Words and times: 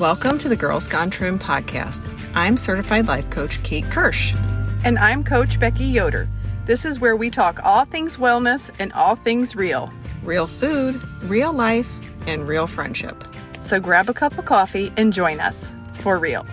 Welcome 0.00 0.38
to 0.38 0.48
the 0.48 0.56
Girls 0.56 0.88
Gone 0.88 1.10
Trim 1.10 1.38
podcast. 1.38 2.18
I'm 2.34 2.56
certified 2.56 3.06
life 3.06 3.28
coach 3.28 3.62
Kate 3.62 3.84
Kirsch. 3.90 4.34
And 4.82 4.98
I'm 4.98 5.22
Coach 5.22 5.60
Becky 5.60 5.84
Yoder. 5.84 6.26
This 6.64 6.86
is 6.86 6.98
where 6.98 7.16
we 7.16 7.28
talk 7.28 7.60
all 7.62 7.84
things 7.84 8.16
wellness 8.16 8.70
and 8.78 8.94
all 8.94 9.14
things 9.14 9.54
real. 9.54 9.92
Real 10.24 10.46
food, 10.46 10.98
real 11.24 11.52
life, 11.52 11.98
and 12.26 12.48
real 12.48 12.66
friendship. 12.66 13.22
So 13.60 13.78
grab 13.78 14.08
a 14.08 14.14
cup 14.14 14.38
of 14.38 14.46
coffee 14.46 14.90
and 14.96 15.12
join 15.12 15.38
us 15.38 15.70
for 15.96 16.18
real. 16.18 16.46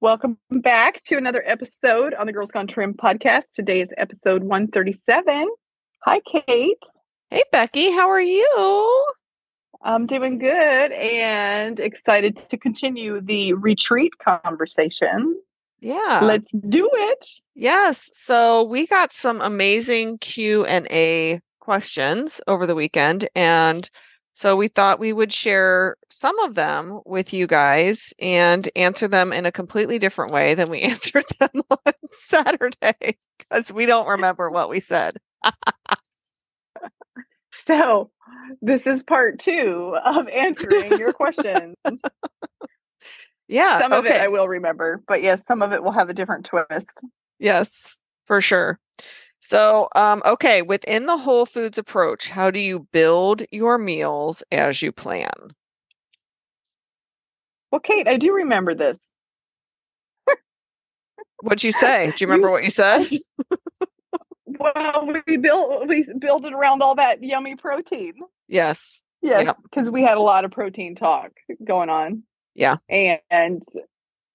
Welcome 0.00 0.38
back 0.50 1.04
to 1.04 1.16
another 1.16 1.44
episode 1.46 2.14
on 2.14 2.26
the 2.26 2.32
Girls 2.32 2.50
Gone 2.50 2.66
Trim 2.66 2.94
podcast. 2.94 3.44
Today 3.54 3.80
is 3.80 3.90
episode 3.96 4.42
137. 4.42 5.46
Hi, 6.04 6.20
Kate. 6.28 6.82
Hey, 7.30 7.42
Becky, 7.50 7.90
how 7.90 8.10
are 8.10 8.20
you? 8.20 9.06
I'm 9.82 10.06
doing 10.06 10.38
good 10.38 10.92
and 10.92 11.80
excited 11.80 12.38
to 12.50 12.56
continue 12.56 13.20
the 13.20 13.52
retreat 13.54 14.12
conversation. 14.18 15.40
Yeah. 15.80 16.20
Let's 16.22 16.50
do 16.52 16.88
it. 16.92 17.26
Yes. 17.54 18.10
So 18.14 18.64
we 18.64 18.86
got 18.86 19.12
some 19.12 19.40
amazing 19.40 20.18
Q&A 20.18 21.40
questions 21.60 22.40
over 22.46 22.64
the 22.64 22.76
weekend 22.76 23.28
and 23.34 23.88
so 24.32 24.54
we 24.54 24.68
thought 24.68 25.00
we 25.00 25.12
would 25.12 25.32
share 25.32 25.96
some 26.10 26.38
of 26.40 26.54
them 26.54 27.00
with 27.06 27.32
you 27.32 27.46
guys 27.46 28.12
and 28.18 28.68
answer 28.76 29.08
them 29.08 29.32
in 29.32 29.46
a 29.46 29.52
completely 29.52 29.98
different 29.98 30.30
way 30.30 30.54
than 30.54 30.68
we 30.68 30.80
answered 30.82 31.24
them 31.40 31.62
on 31.70 31.92
Saturday 32.20 33.16
because 33.38 33.72
we 33.72 33.86
don't 33.86 34.08
remember 34.08 34.48
what 34.50 34.68
we 34.68 34.80
said. 34.80 35.16
So, 37.66 38.10
this 38.62 38.86
is 38.86 39.02
part 39.02 39.38
two 39.38 39.96
of 40.04 40.28
answering 40.28 40.98
your 40.98 41.12
questions. 41.12 41.74
yeah. 43.48 43.80
Some 43.80 43.92
of 43.92 44.04
okay. 44.04 44.16
it 44.16 44.20
I 44.20 44.28
will 44.28 44.48
remember, 44.48 45.02
but 45.08 45.22
yes, 45.22 45.44
some 45.44 45.62
of 45.62 45.72
it 45.72 45.82
will 45.82 45.92
have 45.92 46.08
a 46.08 46.14
different 46.14 46.46
twist. 46.46 46.98
Yes, 47.38 47.98
for 48.26 48.40
sure. 48.40 48.78
So, 49.40 49.88
um, 49.94 50.22
okay, 50.24 50.62
within 50.62 51.06
the 51.06 51.16
whole 51.16 51.46
foods 51.46 51.78
approach, 51.78 52.28
how 52.28 52.50
do 52.50 52.58
you 52.58 52.86
build 52.92 53.42
your 53.52 53.78
meals 53.78 54.42
as 54.50 54.80
you 54.82 54.92
plan? 54.92 55.30
Well, 57.70 57.80
Kate, 57.80 58.08
I 58.08 58.16
do 58.16 58.32
remember 58.32 58.74
this. 58.74 59.12
What'd 61.40 61.62
you 61.62 61.72
say? 61.72 62.06
Do 62.16 62.24
you 62.24 62.26
remember 62.26 62.48
You- 62.48 62.52
what 62.52 62.64
you 62.64 62.70
said? 62.70 63.06
Well, 64.58 65.12
we 65.26 65.36
built 65.36 65.88
we 65.88 66.06
build 66.18 66.44
it 66.44 66.52
around 66.52 66.82
all 66.82 66.94
that 66.96 67.22
yummy 67.22 67.56
protein. 67.56 68.14
Yes. 68.48 69.02
Yes, 69.22 69.54
because 69.64 69.90
we 69.90 70.02
had 70.02 70.18
a 70.18 70.22
lot 70.22 70.44
of 70.44 70.52
protein 70.52 70.94
talk 70.94 71.32
going 71.64 71.88
on. 71.88 72.22
Yeah. 72.54 72.76
And 72.88 73.62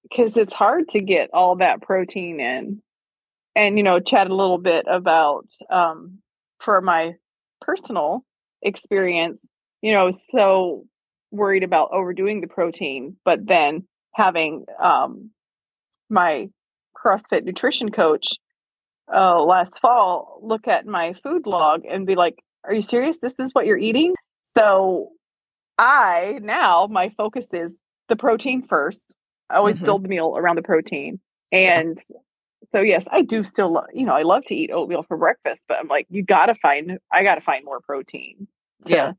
because 0.04 0.36
it's 0.36 0.54
hard 0.54 0.90
to 0.90 1.00
get 1.00 1.30
all 1.34 1.58
that 1.58 1.82
protein 1.82 2.40
in. 2.40 2.82
And, 3.56 3.78
you 3.78 3.84
know, 3.84 4.00
chat 4.00 4.30
a 4.30 4.36
little 4.36 4.58
bit 4.58 4.86
about 4.90 5.48
um, 5.70 6.20
for 6.60 6.82
my 6.82 7.16
personal 7.60 8.26
experience, 8.62 9.42
you 9.82 9.92
know, 9.92 10.10
so 10.34 10.86
worried 11.32 11.64
about 11.64 11.92
overdoing 11.92 12.42
the 12.42 12.48
protein, 12.48 13.18
but 13.26 13.46
then 13.46 13.88
having 14.14 14.66
um, 14.82 15.32
my 16.10 16.48
CrossFit 16.96 17.44
nutrition 17.44 17.92
coach 17.92 18.26
uh, 19.14 19.42
last 19.44 19.80
fall 19.80 20.40
look 20.42 20.68
at 20.68 20.86
my 20.86 21.14
food 21.24 21.46
log 21.46 21.84
and 21.86 22.06
be 22.06 22.16
like, 22.16 22.36
Are 22.64 22.74
you 22.74 22.82
serious? 22.82 23.18
This 23.22 23.36
is 23.40 23.54
what 23.54 23.66
you're 23.66 23.78
eating? 23.78 24.14
So 24.58 25.10
I 25.78 26.40
now 26.42 26.88
my 26.90 27.10
focus 27.18 27.48
is 27.54 27.72
the 28.10 28.16
protein 28.16 28.66
first. 28.68 29.16
I 29.50 29.56
always 29.58 29.80
Mhm. 29.80 29.86
build 29.86 30.04
the 30.04 30.10
meal 30.10 30.36
around 30.38 30.56
the 30.58 30.62
protein. 30.62 31.20
And 31.52 32.00
so 32.72 32.80
yes, 32.82 33.04
I 33.12 33.22
do 33.22 33.44
still 33.44 33.72
lo- 33.74 33.86
you 33.94 34.06
know, 34.06 34.14
I 34.14 34.22
love 34.24 34.46
to 34.46 34.56
eat 34.56 34.72
oatmeal 34.72 35.04
for 35.04 35.18
breakfast, 35.18 35.66
but 35.68 35.78
I'm 35.80 35.88
like, 35.88 36.08
you 36.10 36.24
gotta 36.24 36.56
find 36.56 37.00
I 37.12 37.24
gotta 37.24 37.42
find 37.42 37.66
more 37.66 37.80
protein 37.82 38.48
Yeah. 38.86 39.14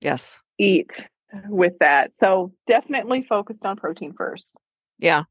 Yes. 0.00 0.38
eat 0.58 1.06
with 1.48 1.74
that. 1.80 2.12
So 2.16 2.52
definitely 2.66 3.22
focused 3.28 3.64
on 3.66 3.76
protein 3.76 4.12
first. 4.12 4.50
Yeah. 4.98 5.24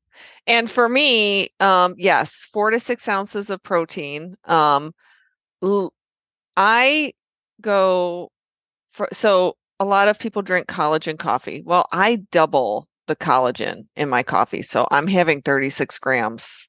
And 0.48 0.70
for 0.70 0.88
me, 0.88 1.50
um, 1.60 1.96
yes, 1.98 2.48
four 2.54 2.72
to 2.72 2.80
six 2.80 3.08
ounces 3.08 3.50
of 3.50 3.62
protein. 3.64 4.36
Um, 4.46 4.94
I 6.58 7.14
go 7.62 8.30
for, 8.94 9.08
so 9.14 9.56
a 9.80 9.86
lot 9.86 10.08
of 10.08 10.20
people 10.20 10.42
drink 10.42 10.68
collagen 10.68 11.18
coffee. 11.18 11.62
Well, 11.66 11.86
I 11.92 12.18
double 12.32 12.88
the 13.08 13.16
collagen 13.16 13.88
in 13.96 14.10
my 14.10 14.24
coffee. 14.24 14.62
So 14.62 14.88
I'm 14.92 15.08
having 15.08 15.42
36 15.42 16.00
grams 16.00 16.68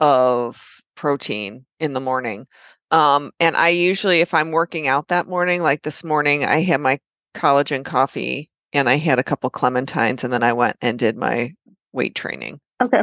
of 0.00 0.62
protein 0.94 1.66
in 1.80 1.92
the 1.92 2.00
morning. 2.00 2.46
Um, 2.90 3.32
and 3.40 3.56
I 3.56 3.70
usually, 3.70 4.20
if 4.20 4.34
I'm 4.34 4.52
working 4.52 4.86
out 4.86 5.08
that 5.08 5.26
morning, 5.26 5.62
like 5.62 5.82
this 5.82 6.04
morning, 6.04 6.44
I 6.44 6.60
had 6.60 6.80
my 6.80 7.00
collagen 7.34 7.84
coffee 7.84 8.50
and 8.72 8.88
I 8.88 8.96
had 8.96 9.18
a 9.18 9.24
couple 9.24 9.50
clementines 9.50 10.24
and 10.24 10.32
then 10.32 10.42
I 10.42 10.52
went 10.52 10.76
and 10.80 10.98
did 10.98 11.16
my 11.16 11.52
weight 11.94 12.14
training. 12.14 12.60
Okay. 12.82 13.02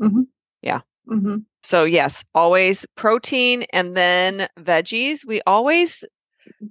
Mm-hmm. 0.00 0.22
Yeah. 0.62 0.80
Mm-hmm. 1.08 1.36
So 1.62 1.84
yes, 1.84 2.24
always 2.34 2.86
protein 2.96 3.64
and 3.72 3.96
then 3.96 4.48
veggies. 4.58 5.26
We 5.26 5.42
always, 5.46 6.04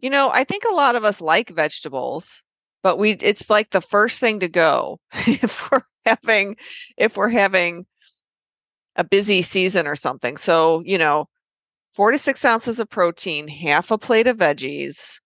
you 0.01 0.09
know, 0.09 0.29
I 0.33 0.43
think 0.43 0.63
a 0.65 0.73
lot 0.73 0.95
of 0.95 1.03
us 1.03 1.21
like 1.21 1.49
vegetables, 1.49 2.41
but 2.83 2.97
we 2.97 3.11
it's 3.11 3.49
like 3.49 3.69
the 3.69 3.81
first 3.81 4.19
thing 4.19 4.39
to 4.41 4.47
go 4.47 4.99
if 5.13 5.71
we're 5.71 5.81
having 6.05 6.57
if 6.97 7.17
we're 7.17 7.29
having 7.29 7.85
a 8.95 9.03
busy 9.03 9.41
season 9.41 9.87
or 9.87 9.95
something. 9.95 10.37
So, 10.37 10.81
you 10.85 10.97
know, 10.97 11.27
four 11.93 12.11
to 12.11 12.19
six 12.19 12.43
ounces 12.43 12.79
of 12.79 12.89
protein, 12.89 13.47
half 13.47 13.91
a 13.91 13.97
plate 13.97 14.27
of 14.27 14.37
veggies, 14.37 15.19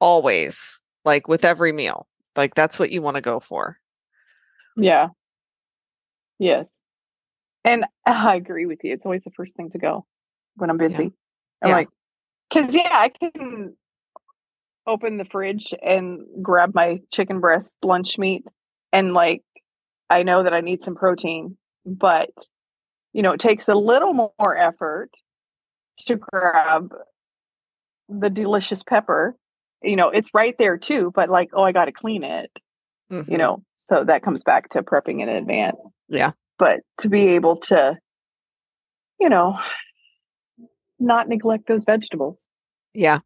always, 0.00 0.80
like 1.04 1.28
with 1.28 1.44
every 1.44 1.72
meal. 1.72 2.06
Like 2.36 2.54
that's 2.54 2.78
what 2.78 2.90
you 2.90 3.02
want 3.02 3.16
to 3.16 3.20
go 3.20 3.40
for. 3.40 3.76
Yeah. 4.76 5.08
Yes. 6.38 6.80
And 7.64 7.84
I 8.06 8.36
agree 8.36 8.66
with 8.66 8.80
you. 8.84 8.94
It's 8.94 9.06
always 9.06 9.24
the 9.24 9.32
first 9.32 9.56
thing 9.56 9.70
to 9.72 9.78
go 9.78 10.06
when 10.56 10.70
I'm 10.70 10.78
busy. 10.78 11.12
I'm 11.62 11.70
Yeah. 11.70 11.76
like, 11.76 11.88
because, 12.52 12.74
yeah, 12.74 12.90
I 12.92 13.10
can 13.10 13.76
open 14.86 15.16
the 15.16 15.24
fridge 15.24 15.72
and 15.82 16.20
grab 16.42 16.72
my 16.74 17.00
chicken 17.12 17.40
breast 17.40 17.76
lunch 17.82 18.18
meat. 18.18 18.46
And, 18.92 19.14
like, 19.14 19.42
I 20.10 20.22
know 20.22 20.42
that 20.44 20.54
I 20.54 20.60
need 20.60 20.84
some 20.84 20.94
protein, 20.94 21.56
but, 21.86 22.30
you 23.12 23.22
know, 23.22 23.32
it 23.32 23.40
takes 23.40 23.68
a 23.68 23.74
little 23.74 24.14
more 24.14 24.56
effort 24.56 25.10
to 26.06 26.16
grab 26.16 26.92
the 28.08 28.30
delicious 28.30 28.82
pepper. 28.82 29.36
You 29.82 29.96
know, 29.96 30.08
it's 30.10 30.30
right 30.34 30.54
there 30.58 30.76
too, 30.78 31.12
but, 31.14 31.28
like, 31.28 31.50
oh, 31.52 31.62
I 31.62 31.72
got 31.72 31.86
to 31.86 31.92
clean 31.92 32.24
it 32.24 32.50
you 33.28 33.38
Mhm. 33.38 33.38
know 33.38 33.62
so 33.86 34.04
that 34.04 34.22
comes 34.22 34.42
back 34.42 34.70
to 34.70 34.82
prepping 34.82 35.22
in 35.22 35.28
advance 35.28 35.76
Yeah. 36.08 36.32
but 36.58 36.80
to 36.98 37.08
be 37.08 37.28
able 37.28 37.56
to 37.62 37.96
you 39.20 39.28
know 39.28 39.56
not 40.98 41.28
neglect 41.28 41.66
those 41.66 41.84
vegetables 41.84 42.46
Yeah. 42.94 43.20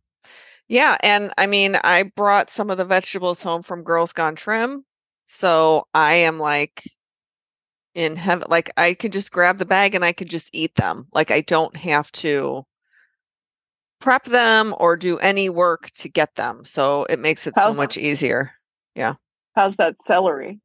Yeah. 0.69 0.97
And 1.01 1.33
I 1.39 1.47
mean, 1.47 1.77
I 1.83 2.03
brought 2.03 2.51
some 2.51 2.69
of 2.71 2.77
the 2.77 2.85
vegetables 2.85 3.41
home 3.41 3.63
from 3.63 3.85
Girls 3.85 4.13
Gone 4.13 4.35
Trim. 4.35 4.85
So 5.27 5.87
I 5.95 6.15
am 6.15 6.39
like 6.39 6.83
in 7.95 8.17
heaven. 8.17 8.49
Like 8.51 8.71
I 8.77 8.95
could 8.95 9.13
just 9.13 9.33
grab 9.33 9.57
the 9.59 9.65
bag 9.67 9.95
and 9.95 10.05
I 10.05 10.13
could 10.13 10.29
just 10.29 10.51
eat 10.53 10.75
them. 10.75 11.07
Like 11.13 11.31
I 11.31 11.41
don't 11.41 11.75
have 11.77 12.11
to 12.13 12.65
prep 14.01 14.25
them 14.25 14.75
or 14.79 14.97
do 14.97 15.19
any 15.19 15.49
work 15.49 15.91
to 16.01 16.09
get 16.09 16.35
them. 16.35 16.65
So 16.65 17.05
it 17.05 17.19
makes 17.19 17.47
it 17.47 17.55
so 17.57 17.73
much 17.75 17.97
easier. 17.97 18.53
How's 19.59 19.77
that 19.77 19.97
celery 20.07 20.61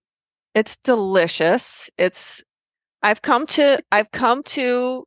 It's 0.54 0.78
delicious. 0.84 1.90
It's 1.98 2.44
I've 3.02 3.24
come 3.24 3.48
to 3.48 3.82
I've 3.92 4.12
come 4.12 4.44
to 4.44 5.06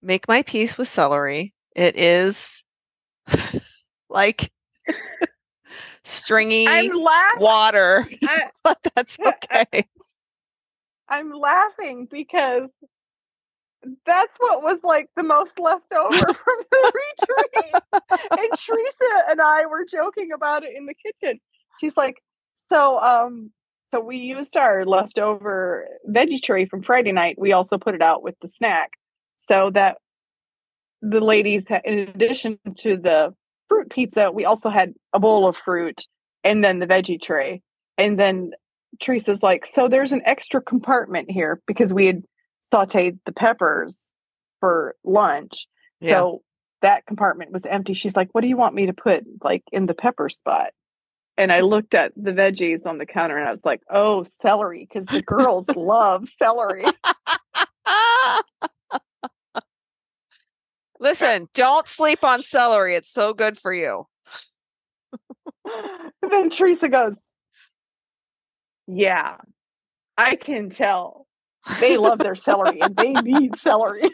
make 0.00 0.26
my 0.28 0.42
peace 0.42 0.78
with 0.78 0.88
celery. 0.88 1.52
It 1.76 1.98
is 1.98 2.64
like 4.08 4.50
stringy 6.04 6.90
water, 7.36 8.06
I, 8.24 8.44
but 8.62 8.78
that's 8.94 9.18
okay. 9.20 9.86
i'm 11.10 11.30
laughing 11.32 12.08
because 12.10 12.70
that's 14.06 14.38
what 14.38 14.62
was 14.62 14.78
like 14.82 15.10
the 15.16 15.22
most 15.22 15.60
left 15.60 15.92
over 15.92 16.10
from 16.32 16.56
the 16.70 16.92
retreat 16.94 17.82
and 18.00 18.58
teresa 18.58 19.28
and 19.28 19.42
i 19.42 19.66
were 19.66 19.84
joking 19.84 20.32
about 20.32 20.64
it 20.64 20.74
in 20.74 20.86
the 20.86 20.94
kitchen 20.94 21.38
she's 21.78 21.98
like 21.98 22.22
so 22.68 22.98
um 22.98 23.50
so 23.88 24.00
we 24.00 24.16
used 24.16 24.56
our 24.56 24.84
leftover 24.84 25.86
veggie 26.08 26.42
tray 26.42 26.66
from 26.66 26.82
friday 26.82 27.12
night 27.12 27.36
we 27.38 27.52
also 27.52 27.78
put 27.78 27.94
it 27.94 28.02
out 28.02 28.22
with 28.22 28.34
the 28.42 28.48
snack 28.48 28.90
so 29.36 29.70
that 29.72 29.96
the 31.02 31.20
ladies 31.20 31.66
in 31.84 31.98
addition 31.98 32.58
to 32.78 32.96
the 32.96 33.34
fruit 33.68 33.90
pizza, 33.90 34.30
we 34.32 34.44
also 34.44 34.70
had 34.70 34.94
a 35.12 35.20
bowl 35.20 35.48
of 35.48 35.56
fruit 35.56 36.00
and 36.42 36.62
then 36.62 36.78
the 36.78 36.86
veggie 36.86 37.20
tray. 37.20 37.62
And 37.98 38.18
then 38.18 38.52
Teresa's 39.00 39.42
like, 39.42 39.66
so 39.66 39.88
there's 39.88 40.12
an 40.12 40.22
extra 40.24 40.60
compartment 40.60 41.30
here 41.30 41.60
because 41.66 41.92
we 41.92 42.06
had 42.06 42.22
sauteed 42.72 43.18
the 43.26 43.32
peppers 43.32 44.10
for 44.60 44.94
lunch. 45.04 45.66
Yeah. 46.00 46.10
So 46.10 46.42
that 46.82 47.06
compartment 47.06 47.52
was 47.52 47.66
empty. 47.66 47.94
She's 47.94 48.16
like, 48.16 48.28
what 48.32 48.42
do 48.42 48.48
you 48.48 48.56
want 48.56 48.74
me 48.74 48.86
to 48.86 48.92
put 48.92 49.24
like 49.42 49.62
in 49.72 49.86
the 49.86 49.94
pepper 49.94 50.28
spot? 50.28 50.70
And 51.36 51.52
I 51.52 51.60
looked 51.60 51.94
at 51.94 52.12
the 52.16 52.30
veggies 52.30 52.86
on 52.86 52.98
the 52.98 53.06
counter 53.06 53.36
and 53.36 53.48
I 53.48 53.50
was 53.50 53.64
like, 53.64 53.82
oh, 53.90 54.24
celery, 54.40 54.88
because 54.88 55.06
the 55.08 55.22
girls 55.22 55.68
love 55.76 56.28
celery. 56.28 56.84
Listen, 61.00 61.48
don't 61.54 61.88
sleep 61.88 62.24
on 62.24 62.42
celery. 62.42 62.94
It's 62.94 63.12
so 63.12 63.34
good 63.34 63.58
for 63.58 63.72
you. 63.72 64.06
Then 66.22 66.48
Teresa 66.50 66.88
goes, 66.88 67.20
Yeah, 68.86 69.36
I 70.16 70.36
can 70.36 70.70
tell. 70.70 71.26
They 71.80 71.96
love 71.98 72.18
their 72.18 72.34
celery 72.34 72.80
and 72.80 72.96
they 72.96 73.12
need 73.12 73.58
celery. 73.58 74.02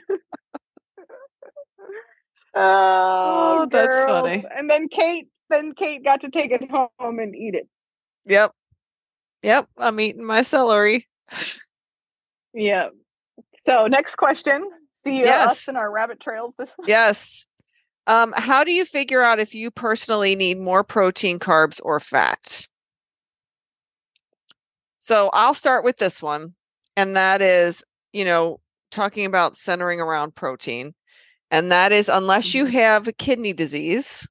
Oh, 2.52 3.60
oh, 3.62 3.68
that's 3.70 4.04
funny. 4.10 4.44
And 4.56 4.68
then 4.68 4.88
Kate, 4.88 5.28
then 5.50 5.74
Kate 5.74 6.02
got 6.02 6.22
to 6.22 6.30
take 6.30 6.50
it 6.52 6.70
home 6.70 7.18
and 7.18 7.36
eat 7.36 7.54
it. 7.54 7.68
Yep. 8.26 8.52
Yep. 9.42 9.68
I'm 9.76 10.00
eating 10.00 10.24
my 10.24 10.42
celery. 10.42 11.06
Yeah. 12.54 12.88
So 13.58 13.86
next 13.86 14.16
question. 14.16 14.68
See 14.94 15.20
Yes. 15.20 15.50
us 15.50 15.68
in 15.68 15.76
our 15.76 15.90
rabbit 15.90 16.20
trails. 16.20 16.54
This. 16.58 16.68
Yes. 16.86 17.46
Um, 18.06 18.32
how 18.36 18.64
do 18.64 18.72
you 18.72 18.84
figure 18.84 19.22
out 19.22 19.38
if 19.38 19.54
you 19.54 19.70
personally 19.70 20.34
need 20.34 20.58
more 20.58 20.82
protein, 20.82 21.38
carbs, 21.38 21.80
or 21.84 22.00
fat? 22.00 22.66
So 25.00 25.30
I'll 25.32 25.54
start 25.54 25.84
with 25.84 25.98
this 25.98 26.20
one, 26.22 26.54
and 26.96 27.16
that 27.16 27.40
is, 27.40 27.84
you 28.12 28.24
know, 28.24 28.60
talking 28.90 29.26
about 29.26 29.56
centering 29.56 30.00
around 30.00 30.34
protein. 30.34 30.94
And 31.50 31.70
that 31.72 31.92
is, 31.92 32.08
unless 32.08 32.54
you 32.54 32.64
Mhm. 32.64 32.70
have 32.72 33.16
kidney 33.18 33.52
disease, 33.52 34.26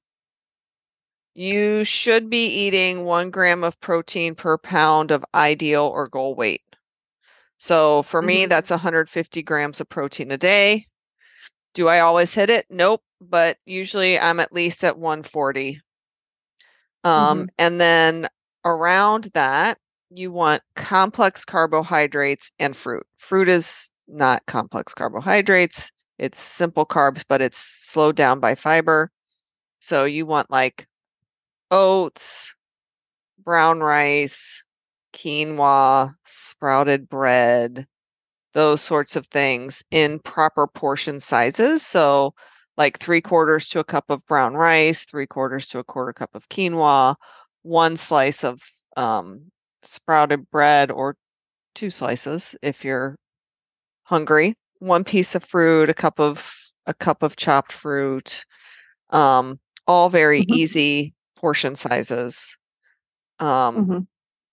you 1.34 1.84
should 1.84 2.30
be 2.30 2.46
eating 2.46 3.04
one 3.04 3.30
gram 3.30 3.64
of 3.64 3.80
protein 3.80 4.34
per 4.34 4.56
pound 4.58 5.10
of 5.10 5.24
ideal 5.34 5.84
or 5.86 6.08
goal 6.08 6.34
weight. 6.36 6.62
So 7.58 8.02
for 8.02 8.22
me, 8.22 8.46
Mhm. 8.46 8.48
that's 8.48 8.70
150 8.70 9.42
grams 9.42 9.80
of 9.80 9.88
protein 9.88 10.32
a 10.32 10.38
day. 10.38 10.88
Do 11.74 11.88
I 11.88 12.00
always 12.00 12.34
hit 12.34 12.50
it? 12.50 12.66
Nope. 12.70 13.02
But 13.20 13.58
usually 13.66 14.18
I'm 14.18 14.40
at 14.40 14.52
least 14.52 14.84
at 14.84 14.98
140. 14.98 15.80
Um, 17.04 17.48
and 17.58 17.80
then 17.80 18.28
around 18.64 19.24
that, 19.34 19.78
you 20.10 20.32
want 20.32 20.62
complex 20.76 21.44
carbohydrates 21.44 22.50
and 22.58 22.76
fruit. 22.76 23.06
Fruit 23.18 23.48
is 23.48 23.90
not 24.08 24.44
complex 24.46 24.92
carbohydrates. 24.94 25.90
It's 26.18 26.40
simple 26.40 26.84
carbs, 26.84 27.24
but 27.28 27.40
it's 27.40 27.58
slowed 27.60 28.16
down 28.16 28.40
by 28.40 28.54
fiber. 28.54 29.10
So 29.80 30.04
you 30.04 30.26
want 30.26 30.50
like 30.50 30.86
oats, 31.70 32.54
brown 33.44 33.80
rice, 33.80 34.64
quinoa, 35.14 36.14
sprouted 36.26 37.08
bread, 37.08 37.86
those 38.54 38.80
sorts 38.82 39.16
of 39.16 39.26
things 39.28 39.82
in 39.90 40.18
proper 40.20 40.66
portion 40.68 41.20
sizes. 41.20 41.86
So, 41.86 42.34
like 42.78 42.98
three 42.98 43.20
quarters 43.22 43.68
to 43.70 43.80
a 43.80 43.84
cup 43.84 44.06
of 44.10 44.26
brown 44.26 44.54
rice, 44.54 45.04
three 45.04 45.26
quarters 45.26 45.68
to 45.68 45.78
a 45.80 45.84
quarter 45.84 46.12
cup 46.12 46.34
of 46.34 46.48
quinoa, 46.50 47.16
one 47.62 47.96
slice 47.96 48.44
of 48.44 48.60
um, 48.96 49.50
sprouted 49.84 50.50
bread, 50.50 50.90
or 50.90 51.16
two 51.74 51.90
slices 51.90 52.56
if 52.62 52.84
you're 52.84 53.16
hungry. 54.04 54.54
One 54.78 55.04
piece 55.04 55.34
of 55.34 55.44
fruit, 55.44 55.90
a 55.90 55.94
cup 55.94 56.20
of 56.20 56.52
a 56.86 56.94
cup 56.94 57.22
of 57.22 57.36
chopped 57.36 57.72
fruit. 57.72 58.44
Um, 59.10 59.60
all 59.86 60.10
very 60.10 60.40
Mhm. 60.40 60.46
easy 60.48 61.14
portion 61.40 61.76
sizes. 61.76 62.56
Um, 63.40 63.88
Mhm. 63.88 64.06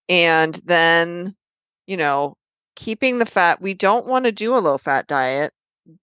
and 0.09 0.55
then, 0.65 1.35
you 1.87 1.97
know, 1.97 2.35
keeping 2.75 3.19
the 3.19 3.25
fat. 3.25 3.61
We 3.61 3.73
don't 3.73 4.05
want 4.07 4.25
to 4.25 4.31
do 4.31 4.55
a 4.55 4.59
low 4.59 4.77
fat 4.77 5.07
diet, 5.07 5.53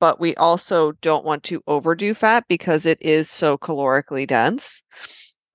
but 0.00 0.20
we 0.20 0.34
also 0.36 0.92
don't 1.02 1.24
want 1.24 1.44
to 1.44 1.62
overdo 1.66 2.14
fat 2.14 2.44
because 2.48 2.86
it 2.86 2.98
is 3.02 3.30
so 3.30 3.58
calorically 3.58 4.26
dense. 4.26 4.82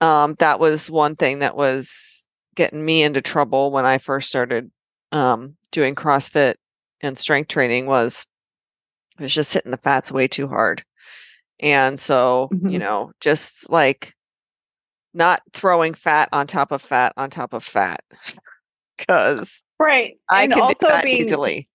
Um, 0.01 0.35
that 0.39 0.59
was 0.59 0.89
one 0.89 1.15
thing 1.15 1.39
that 1.39 1.55
was 1.57 2.27
getting 2.55 2.83
me 2.83 3.03
into 3.03 3.21
trouble 3.21 3.71
when 3.71 3.85
I 3.85 3.97
first 3.99 4.29
started 4.29 4.71
um, 5.11 5.55
doing 5.71 5.95
CrossFit 5.95 6.55
and 7.01 7.17
strength 7.17 7.49
training 7.49 7.85
was 7.87 8.25
I 9.19 9.23
was 9.23 9.33
just 9.33 9.53
hitting 9.53 9.71
the 9.71 9.77
fats 9.77 10.11
way 10.11 10.27
too 10.27 10.47
hard. 10.47 10.83
And 11.59 11.99
so, 11.99 12.53
you 12.65 12.79
Mhm. 12.79 12.79
know, 12.79 13.11
just 13.21 13.69
like 13.69 14.13
not 15.13 15.41
throwing 15.53 15.93
fat 15.93 16.29
on 16.31 16.47
top 16.47 16.71
of 16.71 16.81
fat 16.81 17.13
on 17.17 17.29
top 17.29 17.53
of 17.53 17.63
fat 17.63 18.03
because 18.97 19.61
Right. 19.79 20.17
I 20.29 20.43
and 20.43 20.51
can 20.51 20.59
do 20.59 20.63
also 20.63 20.87
that 20.89 21.03
being 21.05 21.21
easily. 21.21 21.69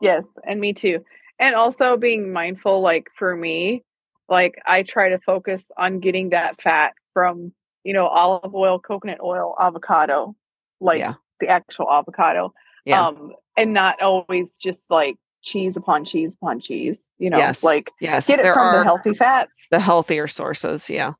Yes, 0.00 0.24
and 0.48 0.58
me 0.60 0.72
too. 0.72 1.00
And 1.38 1.54
also 1.54 1.96
being 1.98 2.32
mindful, 2.32 2.80
like 2.80 3.08
for 3.18 3.36
me, 3.36 3.84
like 4.28 4.54
I 4.66 4.82
try 4.82 5.10
to 5.10 5.18
focus 5.18 5.70
on 5.76 6.00
getting 6.00 6.30
that 6.30 6.60
fat 6.62 6.94
from, 7.12 7.52
you 7.84 7.92
know, 7.92 8.06
olive 8.06 8.54
oil, 8.54 8.78
coconut 8.78 9.18
oil, 9.22 9.54
avocado, 9.60 10.34
like 10.80 10.98
Yeah. 11.00 11.14
the 11.40 11.48
actual 11.48 11.92
avocado. 11.92 12.54
Yeah. 12.86 13.06
Um, 13.06 13.32
and 13.56 13.72
not 13.74 14.00
always 14.00 14.48
just 14.62 14.84
like 14.88 15.16
cheese 15.42 15.76
upon 15.76 16.04
cheese 16.06 16.32
upon 16.40 16.60
cheese, 16.60 16.96
you 17.18 17.28
know, 17.30 17.36
yes. 17.38 17.62
like 17.62 17.90
yes. 18.00 18.26
get 18.26 18.38
it 18.38 18.42
there 18.44 18.54
from 18.54 18.72
the 18.78 18.84
healthy 18.84 19.14
fats. 19.14 19.66
the 19.70 19.78
healthier 19.80 20.26
sources. 20.26 20.88
Yeah. 20.88 21.12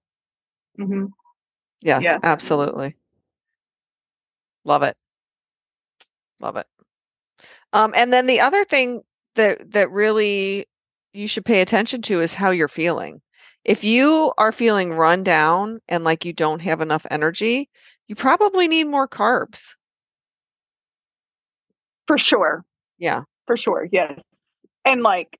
hmm 0.79 1.07
Yes. 1.81 2.03
Yeah. 2.03 2.19
Absolutely. 2.23 2.97
Love 4.65 4.83
it. 4.83 4.97
Love 6.41 6.57
it. 6.57 6.67
Um, 7.73 7.93
and 7.97 8.13
then 8.13 8.27
the 8.27 8.41
other 8.41 8.65
thing 8.65 9.03
that 9.35 9.73
that 9.73 9.91
really 9.91 10.67
you 11.13 11.29
should 11.29 11.45
pay 11.45 11.61
attention 11.61 12.03
to 12.03 12.21
is 12.21 12.35
how 12.35 12.51
you're 12.51 12.69
feeling. 12.69 13.21
If 13.65 13.85
you 13.85 14.33
are 14.39 14.53
feeling 14.53 14.93
run 14.93 15.25
down 15.25 15.81
and 15.89 16.05
like 16.05 16.25
you 16.25 16.33
don't 16.33 16.61
have 16.61 16.81
enough 16.81 17.07
energy, 17.11 17.69
you 18.07 18.15
probably 18.15 18.69
need 18.69 18.85
more 18.87 19.09
carbs. 19.09 19.75
For 22.07 22.19
sure. 22.19 22.65
Yeah. 22.99 23.23
For 23.47 23.57
sure. 23.57 23.89
Yes. 23.91 24.21
And 24.85 25.03
like 25.03 25.39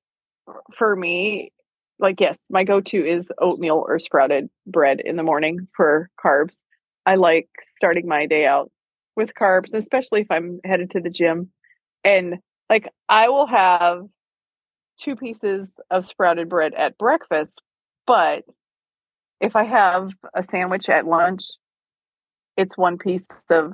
for 0.77 0.95
me, 0.95 1.51
like 1.99 2.19
yes, 2.19 2.37
my 2.49 2.63
go-to 2.63 3.05
is 3.05 3.27
oatmeal 3.39 3.83
or 3.87 3.99
sprouted 3.99 4.49
bread 4.65 5.01
in 5.03 5.15
the 5.15 5.23
morning 5.23 5.67
for 5.75 6.09
carbs. 6.23 6.55
I 7.05 7.15
like 7.15 7.49
starting 7.75 8.07
my 8.07 8.25
day 8.25 8.45
out 8.45 8.71
with 9.15 9.33
carbs, 9.33 9.73
especially 9.73 10.21
if 10.21 10.27
I'm 10.29 10.59
headed 10.63 10.91
to 10.91 11.01
the 11.01 11.09
gym. 11.09 11.49
And 12.03 12.35
like 12.69 12.87
I 13.09 13.29
will 13.29 13.47
have 13.47 14.03
two 14.99 15.15
pieces 15.15 15.73
of 15.89 16.05
sprouted 16.07 16.49
bread 16.49 16.73
at 16.73 16.97
breakfast, 16.97 17.61
but 18.05 18.43
if 19.39 19.55
I 19.55 19.63
have 19.63 20.11
a 20.33 20.43
sandwich 20.43 20.89
at 20.89 21.05
lunch, 21.05 21.43
it's 22.57 22.77
one 22.77 22.97
piece 22.97 23.27
of 23.49 23.73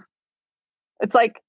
it's 0.99 1.15
like 1.15 1.41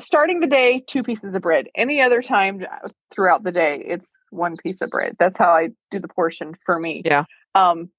starting 0.00 0.40
the 0.40 0.46
day 0.48 0.82
two 0.86 1.02
pieces 1.02 1.34
of 1.34 1.40
bread 1.40 1.68
any 1.76 2.02
other 2.02 2.20
time 2.20 2.60
uh, 2.62 2.88
throughout 3.14 3.44
the 3.44 3.52
day 3.52 3.82
it's 3.86 4.06
one 4.34 4.56
piece 4.56 4.80
of 4.80 4.90
bread 4.90 5.16
that's 5.18 5.38
how 5.38 5.50
i 5.50 5.68
do 5.90 5.98
the 6.00 6.08
portion 6.08 6.54
for 6.66 6.78
me 6.78 7.02
Yeah. 7.04 7.24
um 7.54 7.90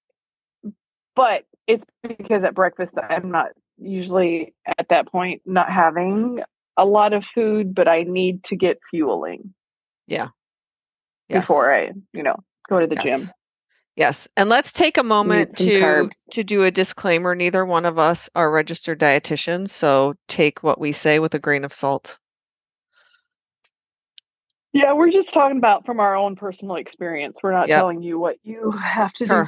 but 1.16 1.46
it's 1.68 1.86
because 2.04 2.44
at 2.44 2.54
breakfast 2.54 2.96
i'm 3.10 3.32
not 3.32 3.48
usually 3.78 4.54
at 4.78 4.88
that 4.90 5.08
point 5.08 5.42
not 5.46 5.70
having 5.72 6.42
a 6.78 6.86
lot 6.86 7.14
of 7.14 7.24
food 7.34 7.74
but 7.74 7.88
i 7.88 8.04
need 8.04 8.44
to 8.44 8.56
get 8.56 8.80
fueling 8.92 9.54
Yes. 11.28 11.42
before 11.42 11.74
i 11.74 11.92
you 12.14 12.24
know 12.24 12.36
go 12.70 12.80
to 12.80 12.88
the 12.88 12.96
Yes. 12.96 13.04
gym 13.06 13.32
Yes. 13.96 14.28
And 14.36 14.50
let's 14.50 14.74
take 14.74 14.98
a 14.98 15.04
moment 15.04 15.56
to 15.58 15.80
carbs. 15.80 16.12
to 16.32 16.44
do 16.44 16.64
a 16.64 16.72
disclaimer. 16.72 17.34
Neither 17.34 17.66
one 17.66 17.86
of 17.86 17.98
us 17.98 18.30
are 18.36 18.52
registered 18.52 19.00
dietitians, 19.00 19.70
so 19.70 20.16
take 20.28 20.62
what 20.64 20.80
we 20.82 20.92
say 20.92 21.20
with 21.20 21.34
a 21.34 21.40
grain 21.40 21.64
of 21.64 21.74
salt. 21.74 22.20
Yeah 24.76 24.94
we're 24.94 25.10
just 25.12 25.34
talking 25.34 25.58
about 25.58 25.86
from 25.86 26.00
our 26.00 26.16
own 26.16 26.36
personal 26.36 26.76
experience 26.76 27.40
we're 27.42 27.52
not 27.52 27.68
Yep. 27.68 27.80
telling 27.80 28.02
you 28.04 28.20
what 28.20 28.38
you 28.44 28.72
have 28.72 29.14
to 29.14 29.26
do 29.26 29.44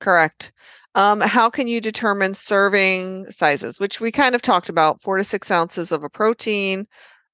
correct. 0.00 0.52
Um, 0.94 1.20
how 1.20 1.50
can 1.50 1.68
you 1.68 1.80
determine 1.80 2.34
serving 2.34 3.26
sizes, 3.30 3.78
which 3.78 4.00
we 4.00 4.10
kind 4.10 4.34
of 4.34 4.42
talked 4.42 4.68
about, 4.68 5.02
four 5.02 5.18
to 5.18 5.24
six 5.24 5.50
ounces 5.50 5.92
of 5.92 6.02
a 6.02 6.08
protein, 6.08 6.86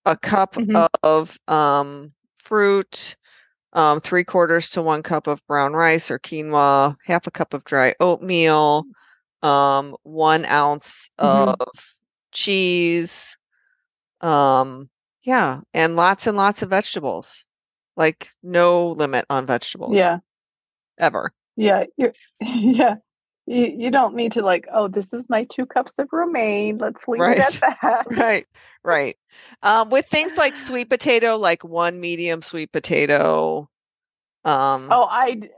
a 0.04 0.16
cup 0.16 0.54
Mhm. 0.54 0.86
of 1.02 1.38
um, 1.48 2.12
fruit, 2.36 3.16
um, 3.72 4.00
three 4.00 4.24
quarters 4.24 4.70
to 4.70 4.82
one 4.82 5.02
cup 5.02 5.26
of 5.26 5.46
brown 5.46 5.72
rice 5.72 6.10
or 6.10 6.18
quinoa, 6.18 6.96
half 7.04 7.26
a 7.26 7.30
cup 7.30 7.54
of 7.54 7.64
dry 7.64 7.94
oatmeal, 8.00 8.84
um, 9.42 9.96
one 10.02 10.44
ounce 10.44 11.10
Mhm. 11.20 11.54
of 11.54 11.96
cheese. 12.32 13.36
Um, 14.20 14.88
yeah, 15.24 15.60
and 15.72 15.96
lots 15.96 16.26
and 16.26 16.36
lots 16.36 16.62
of 16.62 16.70
vegetables. 16.70 17.44
Like 17.96 18.28
no 18.42 18.90
limit 18.92 19.24
on 19.30 19.46
vegetables 19.46 19.94
Yeah. 19.96 20.18
ever. 20.98 21.32
Yeah. 21.56 21.84
You're 21.96 22.12
yeah. 22.40 22.96
You 23.46 23.64
you 23.66 23.90
don't 23.90 24.14
need 24.16 24.32
to 24.32 24.42
like, 24.42 24.66
oh, 24.72 24.88
this 24.88 25.12
is 25.12 25.28
my 25.28 25.44
two 25.44 25.66
cups 25.66 25.92
of 25.98 26.08
romaine. 26.12 26.78
Let's 26.78 27.06
leave 27.08 27.20
it 27.22 27.38
at 27.38 27.60
Right. 27.62 27.76
that. 27.82 28.06
Right. 28.10 28.46
Right. 28.82 29.16
Um, 29.62 29.90
with 29.90 30.06
things 30.06 30.32
like 30.36 30.56
sweet 30.56 30.90
potato, 30.90 31.36
like 31.36 31.64
one 31.64 32.00
medium 32.00 32.42
sweet 32.42 32.72
potato. 32.72 33.68
Um, 34.44 34.88
Oh, 34.90 35.06